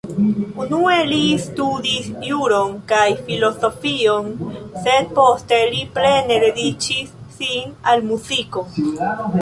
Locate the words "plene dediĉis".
5.99-7.17